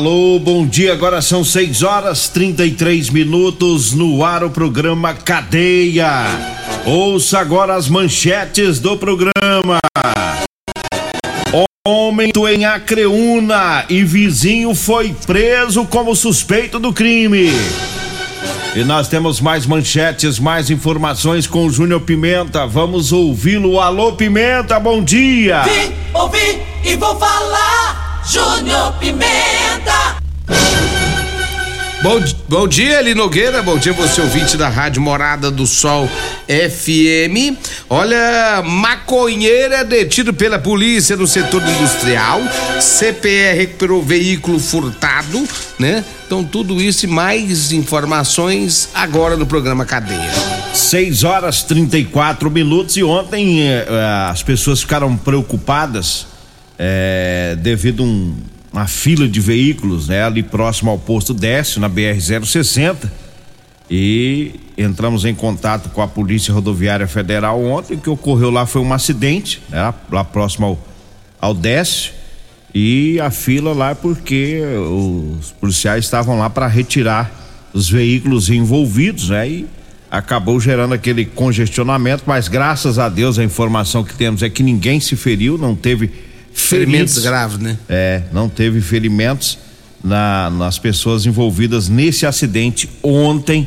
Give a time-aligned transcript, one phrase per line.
[0.00, 0.94] Alô, bom dia.
[0.94, 6.24] Agora são 6 horas 33 minutos no ar o programa Cadeia.
[6.86, 9.78] Ouça agora as manchetes do programa.
[11.86, 17.50] Homem em Acreúna e vizinho foi preso como suspeito do crime.
[18.74, 22.66] E nós temos mais manchetes, mais informações com o Júnior Pimenta.
[22.66, 23.78] Vamos ouvi-lo.
[23.78, 25.60] Alô, Pimenta, bom dia.
[25.64, 28.22] Vim, ouvi e vou falar.
[28.24, 29.69] Júnior Pimenta.
[32.02, 33.62] Bom, bom dia, Eli Nogueira.
[33.62, 36.08] Bom dia, você ouvinte da Rádio Morada do Sol
[36.48, 37.58] FM.
[37.90, 42.40] Olha, maconheiro é detido pela polícia no setor industrial.
[42.80, 45.46] CPE recuperou veículo furtado,
[45.78, 46.02] né?
[46.26, 50.30] Então, tudo isso e mais informações agora no programa Cadeia.
[50.72, 53.86] 6 horas 34 minutos e ontem eh,
[54.30, 56.26] as pessoas ficaram preocupadas
[56.78, 58.36] é, devido a um,
[58.72, 63.10] uma fila de veículos, né, ali próximo ao posto Décio, na BR-060.
[63.90, 67.94] E entramos em contato com a Polícia Rodoviária Federal ontem.
[67.96, 70.78] O que ocorreu lá foi um acidente, né, lá próximo ao,
[71.40, 72.12] ao Décio.
[72.72, 74.62] E a fila lá é porque
[75.40, 77.30] os policiais estavam lá para retirar
[77.72, 79.48] os veículos envolvidos, né?
[79.48, 79.66] E
[80.08, 85.00] acabou gerando aquele congestionamento, mas graças a Deus a informação que temos é que ninguém
[85.00, 86.10] se feriu, não teve
[86.52, 87.78] Ferimentos graves, né?
[87.88, 89.58] É, não teve ferimentos
[90.02, 93.66] na, nas pessoas envolvidas nesse acidente ontem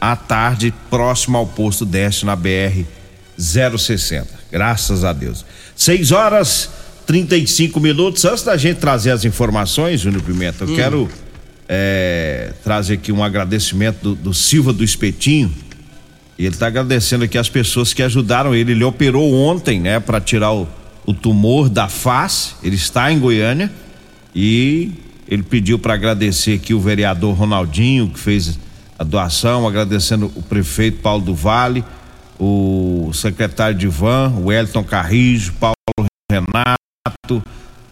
[0.00, 2.84] à tarde, próximo ao posto Décio na BR
[3.38, 4.26] 060.
[4.50, 5.44] Graças a Deus.
[5.76, 6.70] 6 horas
[7.06, 8.24] 35 minutos.
[8.24, 10.76] Antes da gente trazer as informações, Júnior Pimenta, eu hum.
[10.76, 11.08] quero
[11.68, 15.52] é, trazer aqui um agradecimento do, do Silva do Espetinho.
[16.38, 18.72] E ele está agradecendo aqui as pessoas que ajudaram ele.
[18.72, 20.68] Ele operou ontem, né, para tirar o
[21.08, 23.72] o tumor da face, ele está em Goiânia
[24.34, 24.92] e
[25.26, 28.58] ele pediu para agradecer aqui o vereador Ronaldinho, que fez
[28.98, 31.82] a doação, agradecendo o prefeito Paulo do Vale,
[32.38, 35.74] o secretário de Van, o Elton Carrijo, Paulo
[36.30, 37.42] Renato,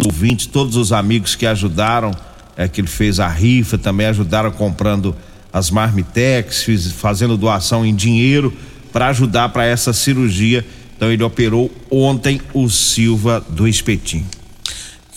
[0.04, 2.10] ouvintes, todos os amigos que ajudaram,
[2.54, 5.16] é que ele fez a rifa, também ajudaram comprando
[5.50, 8.52] as marmitex, fazendo doação em dinheiro
[8.92, 14.26] para ajudar para essa cirurgia então ele operou ontem o Silva do Espetinho.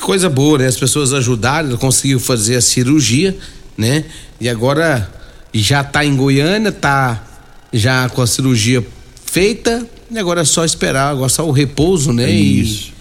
[0.01, 0.67] Coisa boa, né?
[0.67, 3.38] As pessoas ajudaram, conseguiu fazer a cirurgia,
[3.78, 4.06] né?
[4.39, 5.09] E agora
[5.53, 7.23] já tá em Goiânia, tá
[7.72, 8.85] já com a cirurgia
[9.25, 12.29] feita, e agora é só esperar, agora só o repouso, né?
[12.29, 12.91] Isso.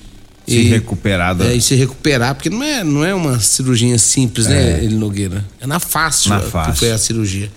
[0.47, 1.35] E, se e, recuperar.
[1.35, 1.47] Da...
[1.47, 4.73] É, e se recuperar, porque não é, não é uma cirurgia simples, né, é.
[4.73, 5.45] né, Ele Nogueira?
[5.61, 6.73] É na face, na face.
[6.73, 7.51] que foi a cirurgia.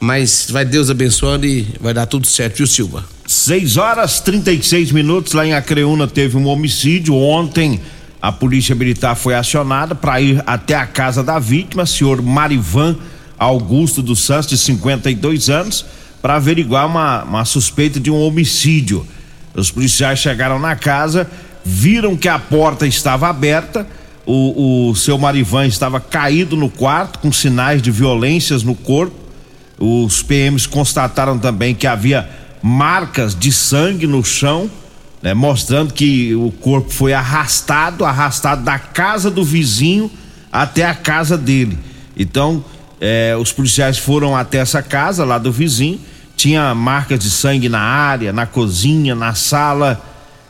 [0.00, 3.13] Mas vai Deus abençoando e vai dar tudo certo, viu, Silva?
[3.34, 7.16] 6 horas 36 minutos lá em Acreúna teve um homicídio.
[7.16, 7.80] Ontem
[8.22, 12.96] a polícia militar foi acionada para ir até a casa da vítima, senhor Marivan
[13.36, 15.84] Augusto dos Santos, de 52 anos,
[16.22, 19.04] para averiguar uma, uma suspeita de um homicídio.
[19.52, 21.28] Os policiais chegaram na casa,
[21.64, 23.84] viram que a porta estava aberta.
[24.24, 29.16] O, o seu Marivan estava caído no quarto, com sinais de violências no corpo.
[29.76, 34.70] Os PMs constataram também que havia marcas de sangue no chão,
[35.20, 40.10] né, mostrando que o corpo foi arrastado, arrastado da casa do vizinho
[40.50, 41.78] até a casa dele.
[42.16, 42.64] Então,
[42.98, 46.00] eh, os policiais foram até essa casa lá do vizinho,
[46.36, 50.02] tinha marcas de sangue na área, na cozinha, na sala.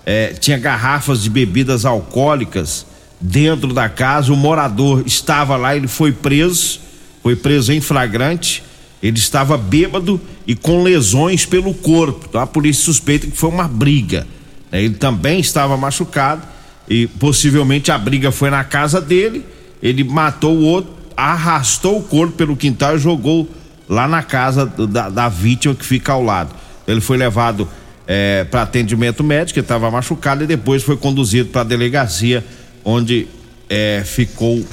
[0.06, 2.86] é, tinha garrafas de bebidas alcoólicas
[3.20, 4.32] dentro da casa.
[4.32, 6.78] O morador estava lá, ele foi preso,
[7.22, 8.62] foi preso em flagrante.
[9.04, 12.24] Ele estava bêbado e com lesões pelo corpo.
[12.26, 14.26] Então a polícia suspeita que foi uma briga.
[14.72, 14.82] Né?
[14.82, 16.40] Ele também estava machucado
[16.88, 19.44] e possivelmente a briga foi na casa dele.
[19.82, 23.46] Ele matou o outro, arrastou o corpo pelo quintal e jogou
[23.86, 26.54] lá na casa da, da vítima que fica ao lado.
[26.88, 27.68] Ele foi levado
[28.06, 32.42] é, para atendimento médico, estava machucado e depois foi conduzido para a delegacia,
[32.82, 33.26] onde
[33.68, 34.64] é, ficou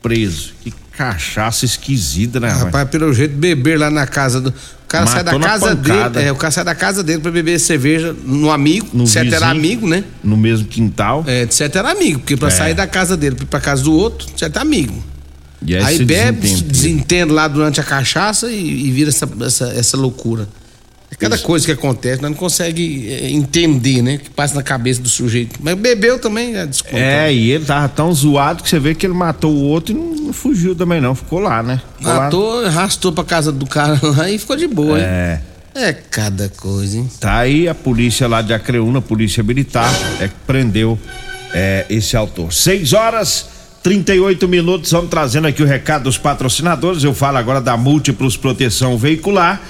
[0.00, 0.54] preso.
[0.62, 2.48] Que cachaça esquisita, né?
[2.48, 4.50] Rapaz, pelo jeito, beber lá na casa do.
[4.50, 6.26] O cara Matou sai da casa dele.
[6.26, 9.48] É, o cara sai da casa dele para beber cerveja no amigo, no certo era
[9.48, 10.02] amigo, né?
[10.24, 11.22] No mesmo quintal.
[11.28, 12.50] É, certo era amigo, porque para é.
[12.50, 15.00] sair da casa dele para casa do outro, certo é amigo.
[15.64, 16.72] aí, aí bebe, desentende.
[16.72, 20.48] desentende lá durante a cachaça e, e vira essa, essa, essa loucura.
[21.16, 21.44] Cada Isso.
[21.44, 24.18] coisa que acontece, nós não consegue eh, entender, né?
[24.18, 25.58] Que passa na cabeça do sujeito.
[25.60, 26.66] Mas bebeu também, né?
[26.66, 26.96] Desconta.
[26.96, 29.98] É, e ele tava tão zoado que você vê que ele matou o outro e
[29.98, 31.14] não, não fugiu também, não.
[31.14, 31.80] Ficou lá, né?
[31.98, 32.68] Ficou matou, lá.
[32.68, 35.40] arrastou pra casa do cara lá e ficou de boa, é.
[35.74, 35.82] Hein?
[35.82, 37.08] É cada coisa, hein?
[37.18, 39.90] Tá aí a polícia lá de Acreúna, a polícia militar,
[40.20, 40.98] é que prendeu
[41.52, 42.52] é, esse autor.
[42.52, 43.58] Seis horas.
[43.80, 47.04] 38 minutos, vamos trazendo aqui o recado dos patrocinadores.
[47.04, 49.62] Eu falo agora da Múltiplos Proteção Veicular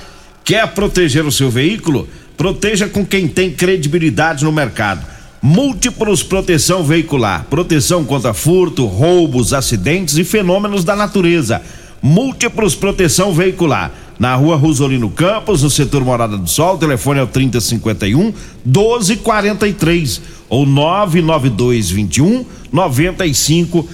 [0.45, 2.09] Quer proteger o seu veículo?
[2.37, 5.05] Proteja com quem tem credibilidade no mercado.
[5.43, 7.45] Múltiplos Proteção Veicular.
[7.49, 11.63] Proteção contra furto, roubos, acidentes e fenômenos da natureza.
[12.03, 13.93] Múltiplos Proteção Veicular.
[14.19, 18.33] Na rua Rosolino Campos, no setor Morada do Sol, o telefone é o 3051
[18.65, 23.85] 1243 ou 99221 9500.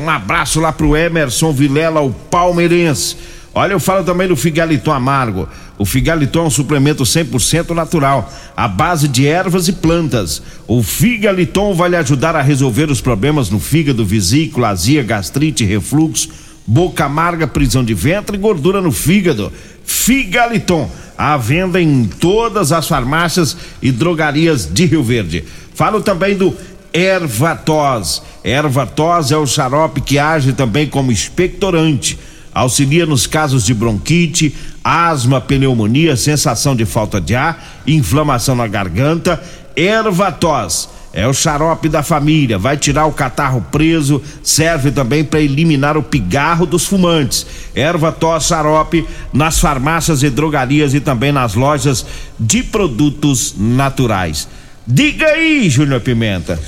[0.00, 3.16] Um abraço lá pro Emerson Vilela, o palmeirense.
[3.54, 5.48] Olha, eu falo também do Figaliton Amargo.
[5.78, 10.42] O Figaliton é um suplemento 100% natural, à base de ervas e plantas.
[10.66, 16.28] O Figaliton vai lhe ajudar a resolver os problemas no fígado, vesícula, azia, gastrite, refluxo,
[16.66, 19.52] boca amarga, prisão de ventre e gordura no fígado.
[19.84, 25.44] Figaliton, à venda em todas as farmácias e drogarias de Rio Verde.
[25.74, 26.54] Falo também do
[26.92, 28.22] Ervatos.
[28.44, 32.18] Ervatos é o xarope que age também como expectorante
[32.58, 34.52] Auxilia nos casos de bronquite,
[34.82, 39.40] asma, pneumonia, sensação de falta de ar, inflamação na garganta,
[39.76, 40.88] ervatós.
[41.12, 46.02] É o xarope da família, vai tirar o catarro preso, serve também para eliminar o
[46.02, 47.46] pigarro dos fumantes.
[47.76, 52.04] Erva tos xarope nas farmácias e drogarias e também nas lojas
[52.38, 54.48] de produtos naturais.
[54.84, 56.58] Diga aí, Júnior Pimenta.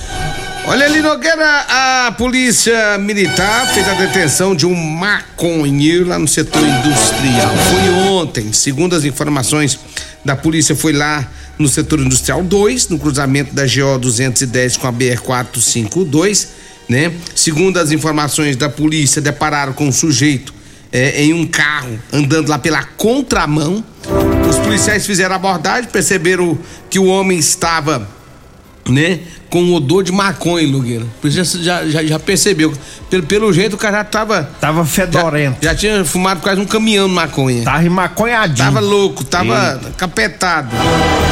[0.66, 6.62] Olha ali, Nogueira, a polícia militar fez a detenção de um maconheiro lá no setor
[6.62, 7.52] industrial.
[7.56, 9.78] Foi ontem, segundo as informações
[10.24, 11.26] da polícia, foi lá
[11.58, 16.48] no setor industrial 2, no cruzamento da GO 210 com a BR 452,
[16.88, 17.12] né?
[17.34, 20.54] Segundo as informações da polícia, depararam com um sujeito
[20.92, 23.84] é, em um carro andando lá pela contramão.
[24.48, 26.58] Os policiais fizeram abordagem, perceberam
[26.88, 28.08] que o homem estava,
[28.92, 31.06] né, com odor de maconha, Lugueira.
[31.22, 32.72] Você já, já, já percebeu.
[33.08, 34.50] Pelo, pelo jeito o cara já tava.
[34.60, 35.58] Tava fedorento.
[35.60, 37.64] Já, já tinha fumado quase um caminhão de maconha.
[37.64, 38.56] Tava maconhadinho.
[38.56, 39.90] Tava louco, tava Eita.
[39.96, 40.76] capetado.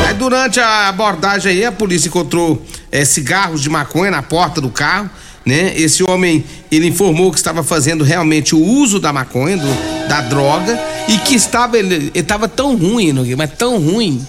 [0.06, 4.70] Aí durante a abordagem aí, a polícia encontrou é, cigarros de maconha na porta do
[4.70, 5.08] carro.
[5.46, 5.72] Né?
[5.76, 10.78] Esse homem, ele informou que estava fazendo realmente o uso da maconha, do, da droga,
[11.08, 14.20] e que estava, ele estava tão ruim, mas tão ruim,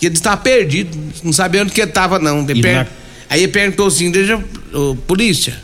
[0.00, 2.40] que ele estava perdido, não sabia onde que ele estava não.
[2.48, 2.74] Ele per...
[2.74, 2.86] na
[3.28, 4.42] Aí ele perguntou assim, deixa,
[4.72, 5.56] oh, polícia,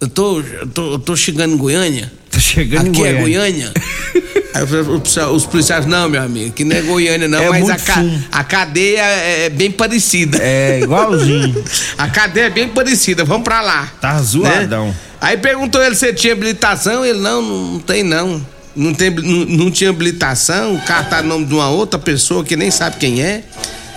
[0.00, 2.12] eu tô, eu tô, eu tô chegando em Goiânia.
[2.30, 3.18] Tô chegando Aqui em Goiânia.
[3.18, 3.72] é Goiânia?
[4.54, 8.04] Aí os policiais, não, meu amigo, que não é Goiânia, não, é mas a, ca,
[8.30, 10.38] a, cadeia é, é bem parecida.
[10.40, 11.64] É, igualzinho.
[11.96, 13.90] a cadeia é bem parecida, vamos pra lá.
[13.98, 14.88] Tá zoadão.
[14.88, 14.94] Né?
[15.20, 18.44] Aí perguntou ele se tinha habilitação, ele, não, não tem não.
[18.74, 22.42] Não, tem, não, não tinha habilitação, o carro tá no nome de uma outra pessoa
[22.42, 23.42] que nem sabe quem é.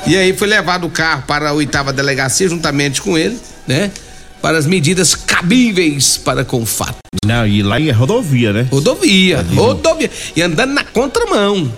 [0.06, 3.92] E aí foi levado o carro para a oitava delegacia juntamente com ele, né?
[4.42, 6.98] Para as medidas cabíveis para com o fato.
[7.26, 8.68] Não, e lá é rodovia, né?
[8.70, 10.12] Rodovia, rodovia.
[10.36, 11.72] E andando na contramão.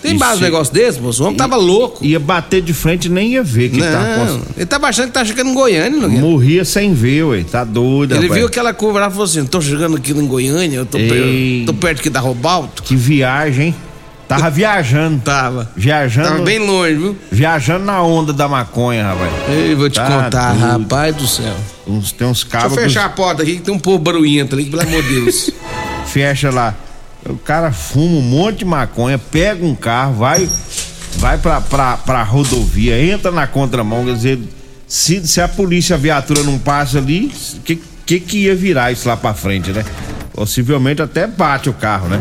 [0.00, 0.20] Tem Isso.
[0.20, 1.22] base um negócio desse, moço?
[1.22, 2.04] O homem tava louco.
[2.04, 5.24] Ia bater de frente nem ia ver que não, tá Ele tava achando que tá
[5.24, 7.44] chegando em Goiânia, não Morria sem ver, ué.
[7.50, 8.38] Tá doido, Ele rapaz.
[8.38, 11.64] viu aquela curva lá e falou assim: tô chegando aqui em Goiânia, eu tô, per...
[11.66, 12.82] tô perto aqui da Robalto.
[12.82, 13.74] Que viagem, hein?
[14.28, 15.22] Tava viajando.
[15.24, 15.70] Tava.
[15.74, 16.28] Viajando.
[16.28, 17.16] Tava bem longe, viu?
[17.32, 19.32] Viajando na onda da maconha, rapaz.
[19.48, 20.60] Ei, vou te tá contar, tudo.
[20.60, 21.54] rapaz do céu.
[21.86, 22.76] Uns, tem uns cabos.
[22.76, 25.20] Deixa eu fechar a porta aqui que tem um povo barulhento ali, pelo amor de
[25.20, 25.50] Deus.
[26.06, 26.74] Fecha lá.
[27.28, 30.48] O cara fuma um monte de maconha, pega um carro, vai
[31.16, 34.38] vai pra, pra, pra rodovia, entra na contramão, quer dizer,
[34.86, 38.92] se, se a polícia, a viatura não passa ali, o que, que que ia virar
[38.92, 39.84] isso lá pra frente, né?
[40.32, 42.20] Possivelmente até bate o carro, né?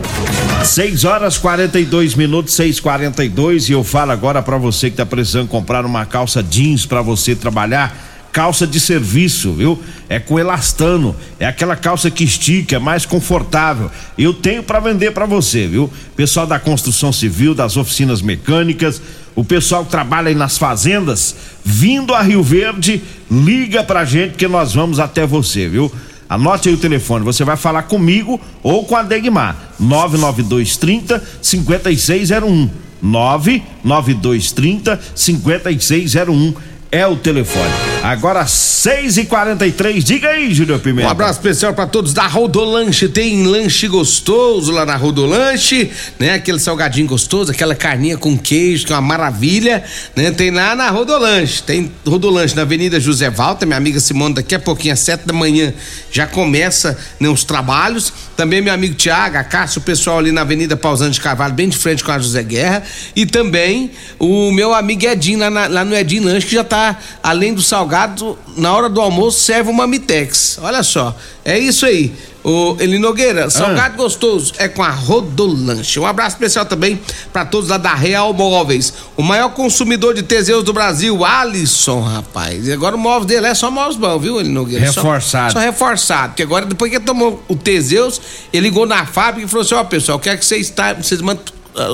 [0.63, 5.85] 6 horas 42 minutos, 6:42 e eu falo agora para você que tá precisando comprar
[5.85, 7.95] uma calça jeans para você trabalhar
[8.37, 9.81] calça de serviço, viu?
[10.07, 13.89] É com elastano, é aquela calça que estica, é mais confortável.
[14.15, 15.91] Eu tenho para vender para você, viu?
[16.15, 19.01] Pessoal da construção civil, das oficinas mecânicas,
[19.35, 24.47] o pessoal que trabalha aí nas fazendas, vindo a Rio Verde, liga pra gente que
[24.47, 25.91] nós vamos até você, viu?
[26.29, 29.73] Anote aí o telefone, você vai falar comigo ou com a Degmar.
[29.79, 32.69] 99230 5601.
[33.01, 37.69] 99230 5601 é o telefone.
[38.03, 41.07] Agora 6 e 43 diga aí, Júlio Pimenta.
[41.07, 43.09] Um abraço especial para todos da Rodolanche.
[43.09, 46.35] Tem lanche gostoso lá na Rodolanche, né?
[46.35, 49.83] Aquele salgadinho gostoso, aquela carninha com queijo, que é uma maravilha,
[50.15, 50.31] né?
[50.31, 51.61] Tem lá na Rodolanche.
[51.63, 55.33] Tem Rodolanche na Avenida José Valta, minha amiga Simone, daqui a pouquinho, às sete da
[55.33, 55.73] manhã,
[56.11, 58.13] já começa né, os trabalhos.
[58.37, 61.67] Também meu amigo Tiago, a Cássio, o pessoal ali na Avenida Pausante de Carvalho, bem
[61.67, 62.83] de frente com a José Guerra.
[63.15, 66.76] E também o meu amigo Edinho, lá, na, lá no Edinho Lanche, que já tá,
[67.21, 70.59] além do salgado, na hora do almoço serve uma Mitex.
[70.61, 72.13] Olha só, é isso aí.
[72.43, 73.97] O Eli Nogueira, salgado ah.
[73.97, 75.99] gostoso é com a Rodolanche.
[75.99, 76.97] Um abraço especial também
[77.33, 78.93] para todos lá da Real Móveis.
[79.17, 82.65] O maior consumidor de Teseus do Brasil, Alisson, rapaz.
[82.65, 84.85] E agora o móvel dele é só móveis bom, viu, Eli Nogueira?
[84.85, 85.51] Reforçado.
[85.51, 86.29] Só, só, reforçado.
[86.29, 88.21] Porque agora, depois que ele tomou o Teseus,
[88.53, 91.19] ele ligou na fábrica e falou assim: ó, oh, pessoal, quer que vocês, tá, vocês
[91.21, 91.43] mandem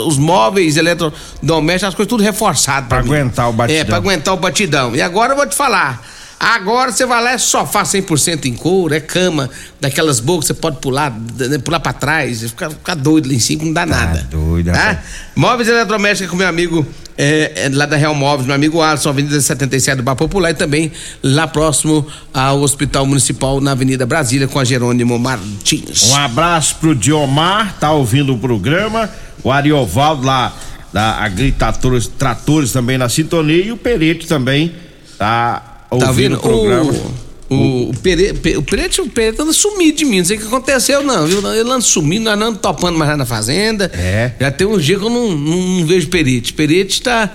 [0.05, 2.87] os móveis eletrodomésticos, as coisas tudo reforçado.
[2.87, 3.81] Pra aguentar o batidão.
[3.81, 4.95] É, pra aguentar o batidão.
[4.95, 6.01] E agora eu vou te falar.
[6.43, 10.77] Agora você vai lá, é sofá 100% em couro, é cama, daquelas que você pode
[10.77, 14.27] pular, né, pular pra trás, ficar, ficar doido lá em cima, não dá tá nada.
[14.29, 15.01] doido, tá?
[15.33, 16.85] Móveis eletrodomésticos com meu amigo
[17.17, 20.53] é, é, lá da Real Móveis, meu amigo Alisson, Avenida 77 do Bar Popular e
[20.53, 20.91] também
[21.23, 26.09] lá próximo ao Hospital Municipal na Avenida Brasília com a Jerônimo Martins.
[26.09, 29.09] Um abraço pro Diomar, tá ouvindo o programa,
[29.41, 30.53] o Ariovaldo lá
[30.91, 34.75] da Agritratores Tratores também na sintonia e o Perete também
[35.17, 37.13] tá tá ouvindo o.
[37.49, 40.39] O, o, o Pereira, o Pereira, o Pereira anda sumido de mim, não sei o
[40.39, 41.39] que aconteceu, não, viu?
[41.53, 43.91] Ele anda sumindo, nós andamos topando mais lá na fazenda.
[43.93, 44.31] É.
[44.39, 46.53] Já tem uns dias que eu não, não, não vejo Perete.
[46.53, 47.31] Perete tá.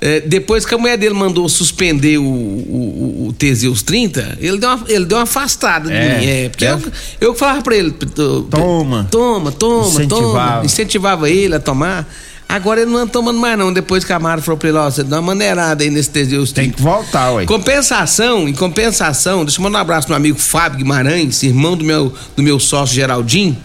[0.00, 4.68] É, depois que a mulher dele mandou suspender o, o, o Teseus 30, ele deu
[4.68, 6.26] uma, ele deu uma afastada de é, mim.
[6.26, 6.72] É, porque é.
[6.72, 6.82] eu,
[7.20, 10.52] eu falava pra ele: toma, toma, toma, incentivava.
[10.52, 10.64] toma.
[10.64, 12.06] Incentivava ele a tomar.
[12.54, 13.72] Agora ele não anda tomando mais, não.
[13.72, 16.52] Depois que a Mara falou pra ele, ó, você dá uma maneirada aí nesse Teseus
[16.52, 17.46] Tem que voltar, ué.
[17.46, 21.84] Compensação, em compensação, deixa eu mandar um abraço pro meu amigo Fábio Guimarães, irmão do
[21.84, 23.56] meu, do meu sócio Geraldinho.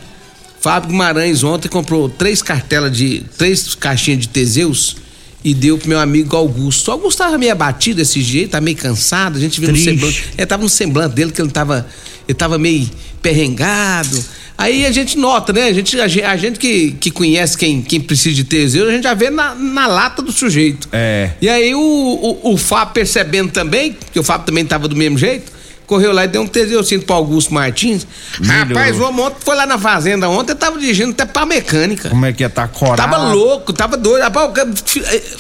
[0.60, 3.24] Fábio Guimarães ontem comprou três cartelas de.
[3.38, 4.98] três caixinhas de Teseus
[5.46, 6.88] e deu pro meu amigo Augusto.
[6.88, 9.92] O Augusto tava meio abatido desse jeito, tá meio cansado, a gente viu Triste.
[9.92, 10.30] no semblante.
[10.36, 11.86] É, tava no semblante dele que ele tava.
[12.28, 12.90] Ele tava meio
[13.22, 14.24] perrengado.
[14.58, 15.64] Aí a gente nota, né?
[15.64, 19.14] A gente, a, gente que, que conhece quem, quem precisa de Teseus, a gente já
[19.14, 20.90] vê na, na lata do sujeito.
[20.92, 21.32] É.
[21.42, 25.18] E aí o, o, o Fábio percebendo também, que o Fábio também tava do mesmo
[25.18, 25.50] jeito,
[25.90, 28.06] correu lá e deu um Teseucinho pro Augusto Martins.
[28.40, 28.68] Melhor.
[28.68, 32.10] Rapaz, o homem ontem foi lá na fazenda ontem, tava dirigindo até pra mecânica.
[32.10, 32.98] Como é que ia tá corado?
[32.98, 34.22] Tava louco, tava doido.
[34.22, 34.52] Rapaz,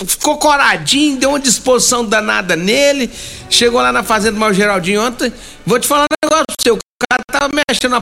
[0.08, 3.12] ficou coradinho, deu uma disposição danada nele.
[3.48, 5.32] Chegou lá na fazenda do Mauro Geraldinho ontem.
[5.66, 6.76] Vou te falar um negócio pro seu.
[6.76, 6.80] O
[7.10, 8.00] cara tava mexendo a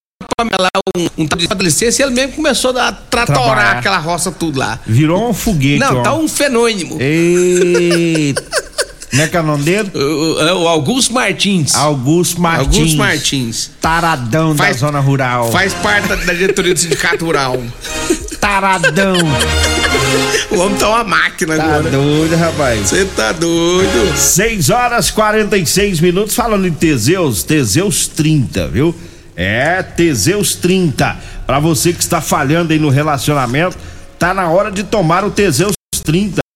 [0.60, 4.80] lá um, um de licença e ele mesmo começou a tratorar aquela roça tudo lá.
[4.86, 5.80] Virou um foguete.
[5.80, 6.04] Não, ó.
[6.04, 6.98] tá um fenômeno.
[7.01, 8.66] Eita.
[9.10, 9.92] Como é que é o nome dele?
[9.96, 11.74] O, é o Augusto Martins.
[11.74, 12.76] Augusto Martins.
[12.76, 13.72] Augusto Martins.
[13.82, 15.52] Taradão faz, da zona rural.
[15.52, 17.62] Faz parte da, da diretoria do sindicato rural.
[18.40, 19.16] Taradão.
[20.52, 21.84] o homem tá uma máquina tá agora.
[21.84, 22.80] Tá doido, rapaz.
[22.82, 24.18] Você tá doido.
[24.18, 26.36] 6 horas 46 minutos.
[26.36, 28.94] Falando em Teseus, Teseus 30, viu?
[29.36, 31.18] É, Teseus 30.
[31.46, 33.78] Para você que está falhando aí no relacionamento,
[34.20, 35.74] tá na hora de tomar o Teseus
[36.04, 36.47] 30.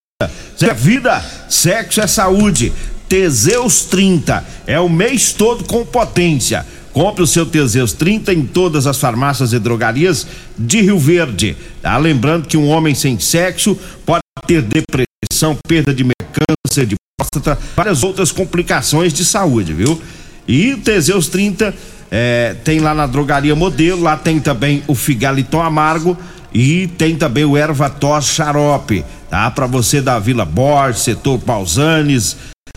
[0.64, 2.72] É vida, sexo é saúde.
[3.10, 6.66] Teseus 30 é o mês todo com potência.
[6.94, 10.28] Compre o seu Teseus 30 em todas as farmácias e drogarias
[10.58, 11.56] de Rio Verde.
[11.82, 11.98] Tá?
[11.98, 18.04] Lembrando que um homem sem sexo pode ter depressão, perda de câncer de próstata, várias
[18.04, 20.02] outras complicações de saúde, viu?
[20.48, 21.74] E Teseus 30
[22.10, 26.18] é, tem lá na drogaria modelo, lá tem também o Figaliton Amargo
[26.54, 29.50] e tem também o Erva Tos Xarope, tá?
[29.52, 32.36] Para você da Vila Borges, setor Pausanes,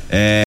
[0.08, 0.42] é,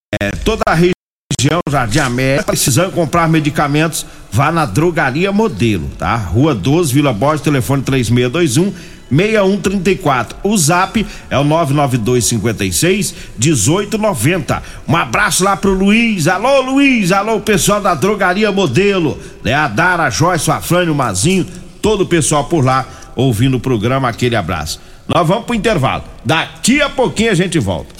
[0.46, 6.16] toda a região Jardim América, precisando comprar medicamentos, vá na drogaria modelo, tá?
[6.16, 8.74] Rua 12, Vila Borges, telefone 3621
[9.10, 10.38] 6134.
[10.44, 14.64] O zap é o 99256 1890.
[14.88, 16.28] Um abraço lá pro Luiz.
[16.28, 17.12] Alô, Luiz.
[17.12, 19.18] Alô, pessoal da Drogaria Modelo.
[19.44, 19.54] Né?
[19.54, 21.46] A Dara, Joyce, o Afrânio, o Mazinho,
[21.82, 22.86] todo o pessoal por lá
[23.18, 24.08] ouvindo o programa.
[24.08, 24.80] Aquele abraço.
[25.08, 26.04] Nós vamos pro intervalo.
[26.24, 27.94] Daqui a pouquinho a gente volta.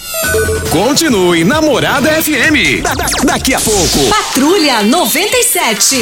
[0.72, 2.82] Continue Namorada FM.
[2.84, 4.08] Da- da- daqui a pouco.
[4.10, 5.96] Patrulha 97.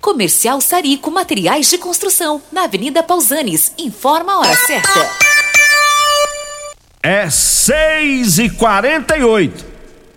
[0.00, 3.72] Comercial Sarico Materiais de Construção, na Avenida Pausanes.
[3.76, 5.10] Informa a hora certa.
[7.02, 9.64] É 6 e 48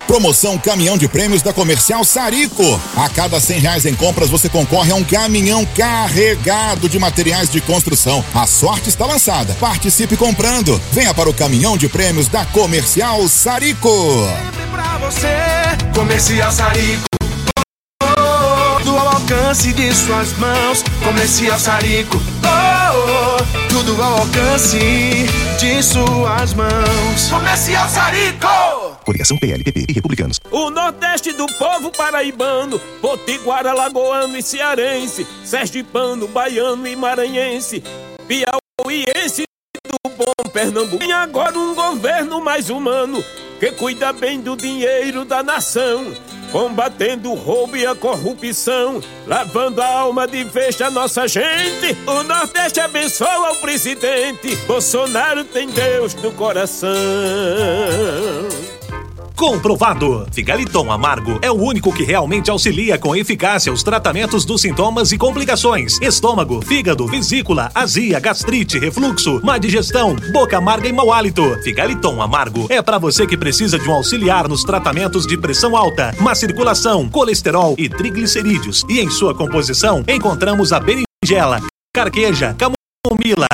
[0.10, 2.82] Promoção Caminhão de Prêmios da Comercial Sarico.
[2.98, 7.62] A cada cem reais em compras você concorre a um caminhão carregado de materiais de
[7.62, 8.26] construção.
[8.34, 9.56] A sorte está lançada.
[9.60, 10.82] Participe comprando.
[10.92, 14.28] Venha para o Caminhão de Prêmios da Comercial Sarico.
[14.72, 15.28] pra você,
[15.94, 17.06] Comercial Sarico.
[18.80, 22.20] Tudo ao alcance de suas mãos, Comercial Sarico.
[22.44, 28.79] Oh, oh, tudo ao alcance de suas mãos, Comercial Sarico.
[29.10, 30.40] Coligação PLPP e Republicanos.
[30.52, 37.82] O Nordeste do povo paraibano, potiguara, lagoano e cearense, sergipano, baiano e maranhense,
[38.28, 39.46] piauiense
[39.88, 41.00] do bom Pernambuco.
[41.00, 43.24] Tem agora um governo mais humano,
[43.60, 46.14] que cuida bem do dinheiro da nação,
[46.52, 51.98] combatendo o roubo e a corrupção, lavando a alma de vez a nossa gente.
[52.06, 56.90] O Nordeste abençoa o presidente, Bolsonaro tem Deus no coração.
[59.40, 60.28] Comprovado!
[60.34, 65.18] Figaliton Amargo é o único que realmente auxilia com eficácia os tratamentos dos sintomas e
[65.18, 71.42] complicações: estômago, fígado, vesícula, azia, gastrite, refluxo, má digestão, boca amarga e mau hálito.
[71.64, 76.14] Figaliton Amargo é para você que precisa de um auxiliar nos tratamentos de pressão alta,
[76.20, 78.84] má circulação, colesterol e triglicerídeos.
[78.90, 81.62] E em sua composição encontramos a berinjela,
[81.96, 83.48] carqueja, camomila,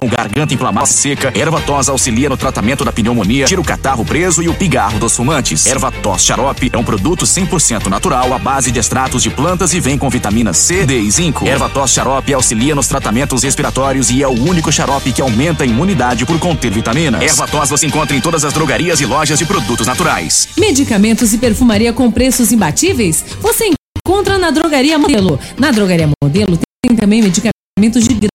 [0.00, 0.08] rouquidão.
[0.08, 4.48] Garganta inflamada seca, erva tos auxilia no tratamento da pneumonia, tira o catarro preso e
[4.48, 5.66] o pigarro dos fumantes.
[5.66, 9.80] Erva tos xarope é um produto 100% natural à base de extratos de plantas e
[9.80, 11.46] vem com vitamina C, D e zinco.
[11.46, 15.66] Erva tos xarope auxilia nos tratamentos respiratórios e é o único xarope que aumenta a
[15.66, 17.22] imunidade por conter vitaminas.
[17.22, 20.48] Erva tos você encontra em todas as drogarias e lojas de produtos naturais.
[20.56, 23.24] Medicamentos e perfumaria com preços imbatíveis?
[23.40, 23.70] Você
[24.06, 25.38] encontra na Drogaria Modelo.
[25.58, 28.29] Na Drogaria Modelo tem também medicamentos de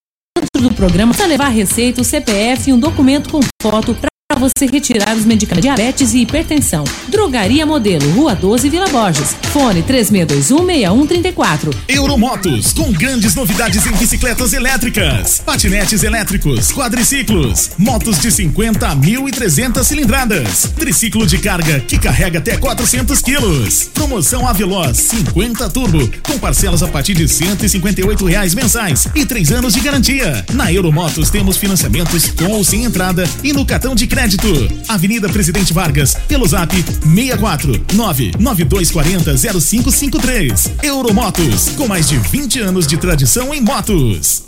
[0.69, 1.13] do programa.
[1.13, 5.61] Para levar receita, o CPF e um documento com foto para você retirar os medicamentos
[5.61, 6.83] diabetes e hipertensão.
[7.09, 9.35] Drogaria Modelo, Rua 12, Vila Borges.
[9.53, 11.75] Fone 36216134.
[11.87, 19.83] Euromotos, com grandes novidades em bicicletas elétricas, patinetes elétricos, quadriciclos, motos de 50 a 1.300
[19.83, 23.89] cilindradas, triciclo de carga que carrega até 400 quilos.
[23.93, 29.73] Promoção Aveloz 50 Turbo, com parcelas a partir de 158 reais mensais e três anos
[29.73, 30.43] de garantia.
[30.53, 34.47] Na Euromotos temos financiamentos com ou sem entrada e no cartão de crédito.
[34.87, 40.71] Avenida Presidente Vargas, pelo zap 64 99240 0553.
[40.81, 44.43] Euromotos, com mais de 20 anos de tradição em motos.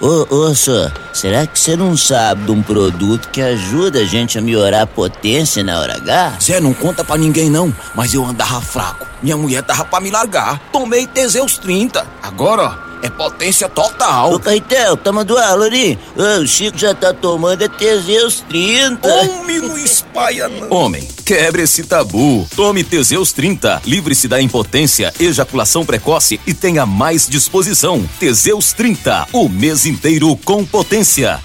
[0.00, 4.36] Ô, ô, senhor, será que você não sabe de um produto que ajuda a gente
[4.36, 6.38] a melhorar a potência na hora H?
[6.42, 9.06] Zé, não conta pra ninguém não, mas eu andava fraco.
[9.22, 10.60] Minha mulher tava pra me largar.
[10.72, 12.04] Tomei Teseus 30.
[12.22, 14.32] Agora, ó, é potência total.
[14.32, 15.38] Ô, Caetel, tá mandando?
[15.64, 19.08] Ô, o Chico já tá tomando é Teseus 30.
[19.08, 20.70] Homem, não espalha não.
[20.70, 22.46] Homem, quebre esse tabu.
[22.54, 23.82] Tome Teseus 30.
[23.84, 28.08] Livre-se da impotência, ejaculação precoce e tenha mais disposição.
[28.18, 29.28] Teseus 30.
[29.32, 31.40] O mês inteiro com potência.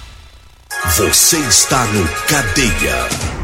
[0.96, 3.43] Você está no Cadeia.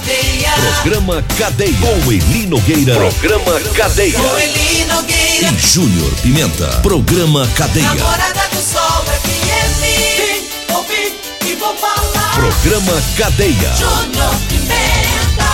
[0.00, 0.50] Cadeia.
[0.82, 1.76] Programa Cadeia.
[1.78, 2.94] Com Eli Nogueira.
[2.94, 4.18] Programa Cadeia.
[4.18, 5.52] Com Eli Nogueira.
[5.52, 6.66] E Júnior Pimenta.
[6.82, 7.86] Programa Cadeia.
[7.86, 9.82] Namorada do Sol FM.
[10.16, 11.14] Vim, ouvi
[11.46, 12.34] e vou falar.
[12.34, 13.74] Programa Cadeia.
[13.76, 15.50] Júnior Pimenta.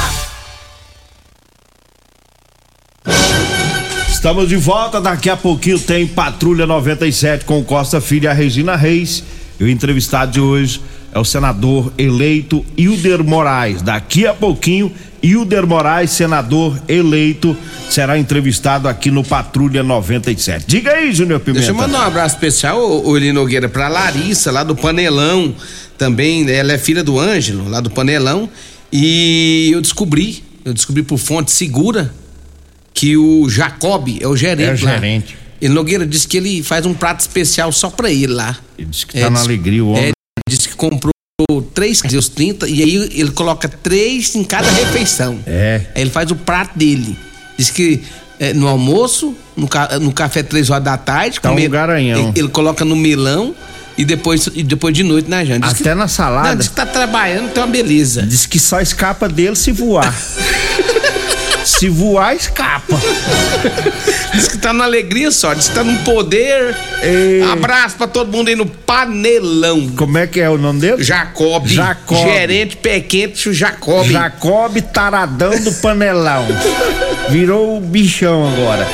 [4.09, 8.77] Estamos de volta, daqui a pouquinho tem Patrulha 97 com Costa Filho e a Regina
[8.77, 9.25] Reis.
[9.59, 10.81] E o entrevistado de hoje
[11.17, 13.81] é o senador eleito Hilder Moraes.
[13.81, 17.57] Daqui a pouquinho, Hilder Moraes, senador eleito,
[17.89, 20.67] será entrevistado aqui no Patrulha 97.
[20.67, 21.61] Diga aí, Júnior Pimenta.
[21.61, 25.55] Deixa eu mandar um abraço especial, ô, ô Eli Nogueira, pra Larissa, lá do Panelão.
[25.97, 28.47] Também, ela é filha do Ângelo, lá do Panelão.
[28.93, 32.13] E eu descobri, eu descobri por fonte segura,
[32.93, 34.95] que o Jacob é o gerente É o lá.
[34.97, 35.39] gerente.
[35.63, 38.55] Ele Nogueira disse que ele faz um prato especial só pra ele lá.
[38.79, 40.11] Ele disse que tá na alegria o homem.
[40.11, 40.16] É,
[40.49, 41.13] disse que comprou
[41.75, 45.39] três os 30 e aí ele coloca três em cada refeição.
[45.47, 45.81] É.
[45.95, 47.19] Aí ele faz o prato dele.
[47.59, 48.03] Diz que
[48.39, 52.29] é, no almoço, no, ca- no café três horas da tarde, Tá um garanhão.
[52.31, 53.55] Ele, ele coloca no melão
[53.99, 55.67] e depois, e depois de noite na janta.
[55.69, 56.51] Diz Até que- na salada.
[56.51, 58.23] Não, diz que tá trabalhando, tem uma beleza.
[58.23, 60.15] Diz que só escapa dele se voar.
[61.65, 62.97] se voar, escapa.
[64.37, 66.77] Diz que tá na alegria só, diz que tá no poder.
[67.51, 69.89] Abraço pra todo mundo aí no panelão.
[69.97, 71.03] Como é que é o nome dele?
[71.03, 71.67] Jacob.
[71.67, 72.19] Jacob.
[72.19, 74.07] Gerente pé quente, o Jacob.
[74.07, 76.45] Jacob Taradão do Panelão.
[77.31, 78.87] Virou o bichão agora.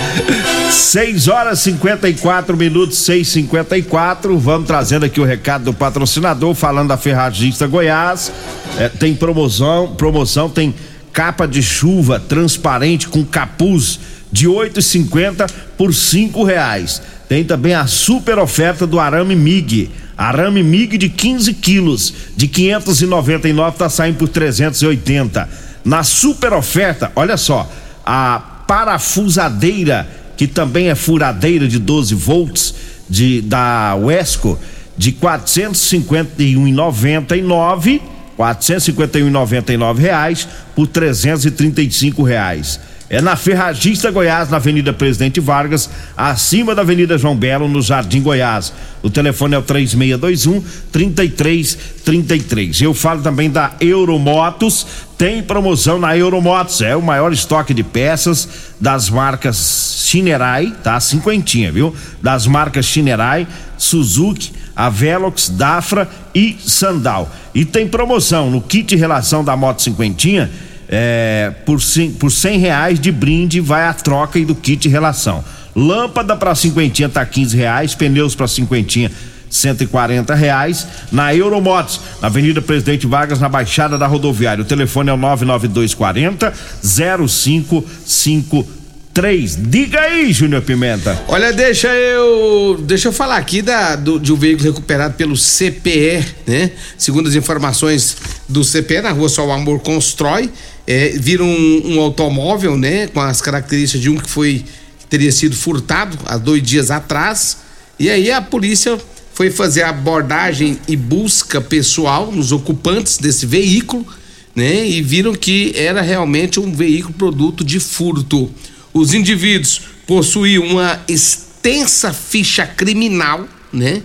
[0.70, 4.38] 6 horas 54 minutos, 6:54.
[4.38, 8.30] Vamos trazendo aqui o recado do patrocinador, falando da Ferragista Goiás.
[8.78, 10.72] É, tem promoção, promoção tem
[11.12, 13.98] capa de chuva transparente com capuz
[14.32, 17.02] de 8,50 por cinco reais.
[17.28, 19.90] Tem também a super oferta do arame MIG.
[20.16, 25.48] Arame MIG de 15 quilos, de 599 tá saindo por 380.
[25.84, 27.70] Na super oferta, olha só,
[28.04, 32.74] a parafusadeira, que também é furadeira de 12 volts,
[33.08, 34.58] de, da Wesco,
[34.96, 38.00] de 451,99
[38.38, 42.80] 451,99 reais por 335 reais.
[43.12, 48.22] É na Ferragista Goiás, na Avenida Presidente Vargas, acima da Avenida João Belo, no Jardim
[48.22, 48.72] Goiás.
[49.02, 52.80] O telefone é o 3621 3333.
[52.80, 54.86] Eu falo também da Euromotos.
[55.18, 58.48] Tem promoção na Euromotos, é o maior estoque de peças
[58.80, 60.98] das marcas Shinerai, tá?
[60.98, 61.94] Cinquentinha, viu?
[62.22, 63.46] Das marcas Shinerai,
[63.76, 67.30] Suzuki, a Velox, Dafra e Sandal.
[67.54, 70.50] E tem promoção no kit relação da moto cinquentinha,
[70.94, 71.80] é, por,
[72.18, 75.42] por cem reais de brinde vai a troca e do kit relação.
[75.74, 79.10] Lâmpada para cinquentinha tá 15 reais, pneus para cinquentinha
[79.48, 80.86] 140 reais.
[81.10, 84.60] Na Euromotos, na Avenida Presidente Vargas, na Baixada da Rodoviária.
[84.60, 86.52] O telefone é o 99240
[86.82, 89.58] 0553.
[89.62, 91.18] Diga aí, Júnior Pimenta.
[91.26, 96.22] Olha, deixa eu deixa eu falar aqui da, do, de um veículo recuperado pelo CPE,
[96.46, 96.70] né?
[96.98, 100.50] Segundo as informações do CPE, na rua Só o Amor Constrói,
[100.86, 103.06] é, viram um, um automóvel, né?
[103.08, 104.64] Com as características de um que foi
[104.98, 107.58] que teria sido furtado há dois dias atrás.
[107.98, 108.98] E aí a polícia
[109.34, 114.06] foi fazer abordagem e busca pessoal nos ocupantes desse veículo,
[114.54, 114.86] né?
[114.86, 118.50] E viram que era realmente um veículo produto de furto.
[118.92, 124.02] Os indivíduos possuíam uma extensa ficha criminal, né?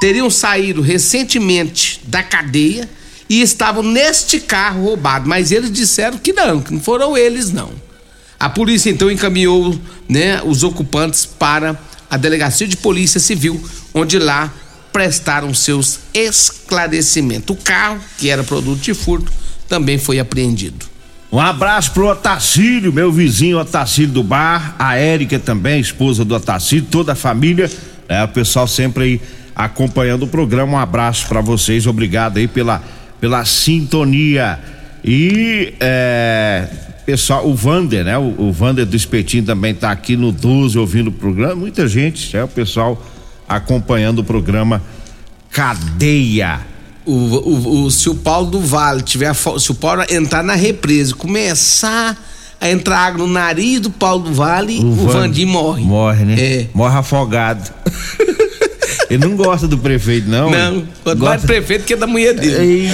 [0.00, 2.88] Teriam saído recentemente da cadeia
[3.28, 7.70] e estavam neste carro roubado, mas eles disseram que não, que não foram eles não.
[8.38, 11.78] A polícia então encaminhou, né, os ocupantes para
[12.10, 13.62] a delegacia de polícia civil,
[13.94, 14.52] onde lá
[14.92, 17.56] prestaram seus esclarecimentos.
[17.56, 19.32] O carro, que era produto de furto,
[19.68, 20.86] também foi apreendido.
[21.32, 26.86] Um abraço pro Otacílio, meu vizinho Otacílio do bar, a Érica também, esposa do Otacílio,
[26.88, 27.68] toda a família,
[28.08, 29.20] é, o pessoal sempre aí
[29.54, 30.74] acompanhando o programa.
[30.74, 32.82] Um abraço para vocês, obrigado aí pela,
[33.24, 34.58] pela sintonia.
[35.02, 36.68] E é,
[37.06, 38.18] pessoal, o Vander, né?
[38.18, 41.54] O, o Vander do Espetinho também tá aqui no 12 ouvindo o programa.
[41.54, 43.02] Muita gente, é o pessoal
[43.48, 44.82] acompanhando o programa
[45.50, 46.60] Cadeia.
[47.06, 51.14] O, o, o, se o Paulo do Vale tiver se o Paulo entrar na represa
[51.14, 52.22] começar
[52.60, 55.82] a entrar água no nariz do Paulo do Vale, o, o Vandir morre.
[55.82, 56.34] Morre, né?
[56.38, 56.66] É.
[56.74, 57.72] Morre afogado.
[59.10, 60.50] Ele não gosta do prefeito, não.
[60.50, 61.28] Não, quanto gosta...
[61.28, 62.90] mais do prefeito que é da mulher dele.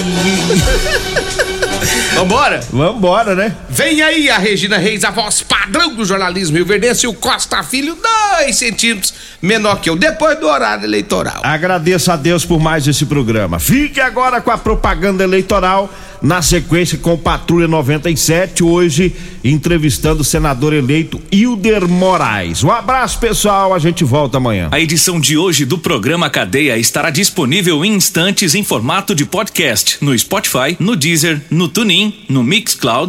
[2.14, 2.60] Vambora?
[2.70, 3.56] Vambora, né?
[3.68, 7.62] Vem aí a Regina Reis, a voz padrão do jornalismo Rio Verdense e o Costa
[7.62, 11.40] Filho, dois centímetros menor que eu, depois do horário eleitoral.
[11.42, 13.58] Agradeço a Deus por mais esse programa.
[13.58, 15.90] Fique agora com a propaganda eleitoral,
[16.22, 22.62] na sequência com Patrulha 97, hoje entrevistando o senador eleito Hilder Moraes.
[22.62, 24.68] Um abraço, pessoal, a gente volta amanhã.
[24.70, 29.98] A edição de hoje do programa Cadeia estará disponível em instantes em formato de podcast
[30.00, 33.00] no Spotify, no Deezer, no TuneIn, no Mixcloud